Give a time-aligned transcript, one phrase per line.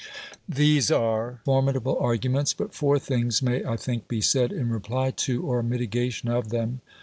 [0.49, 5.43] These are formidable arguments, but four things may, I think, be said in reply to,
[5.45, 6.81] or mitigation of them.